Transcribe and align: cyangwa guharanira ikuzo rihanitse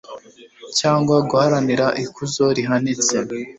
cyangwa 0.79 1.15
guharanira 1.29 1.85
ikuzo 2.03 2.45
rihanitse 2.57 3.15